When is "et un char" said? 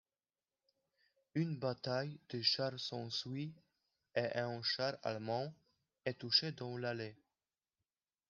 4.15-4.95